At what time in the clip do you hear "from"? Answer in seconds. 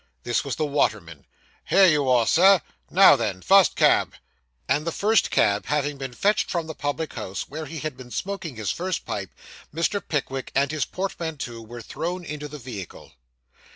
6.49-6.65